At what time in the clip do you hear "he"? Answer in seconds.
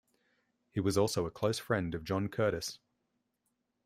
0.71-0.79